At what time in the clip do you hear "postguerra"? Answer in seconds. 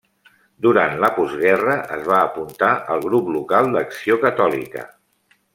1.17-1.75